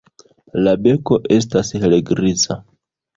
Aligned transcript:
La 0.67 0.71
beko 0.87 1.19
estas 1.35 1.69
helgriza. 1.83 2.59